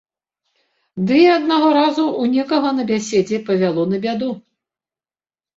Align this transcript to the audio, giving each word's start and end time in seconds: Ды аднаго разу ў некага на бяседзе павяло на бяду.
Ды 1.11 1.19
аднаго 1.33 1.67
разу 1.79 2.05
ў 2.05 2.23
некага 2.37 2.69
на 2.79 2.83
бяседзе 2.93 3.41
павяло 3.51 3.87
на 3.93 3.97
бяду. 4.07 4.31